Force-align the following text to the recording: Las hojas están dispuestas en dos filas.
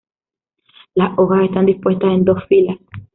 Las 0.95 1.11
hojas 1.19 1.43
están 1.43 1.67
dispuestas 1.67 2.09
en 2.13 2.25
dos 2.25 2.43
filas. 2.47 2.79